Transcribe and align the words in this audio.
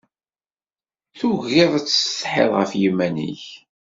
Tugiḍ 1.17 1.71
ad 1.79 1.83
tsetḥiḍ 1.87 2.51
ɣef 2.55 2.71
yiman-ik. 2.81 3.43